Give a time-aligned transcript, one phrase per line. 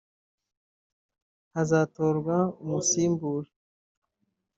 [1.53, 3.49] hazatorwa umusimbura